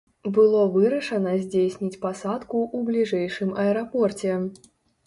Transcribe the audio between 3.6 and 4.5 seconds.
аэрапорце.